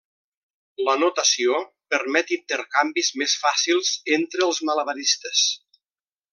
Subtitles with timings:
[0.87, 1.59] La notació
[1.95, 5.47] permet intercanvis més fàcils entre els malabaristes.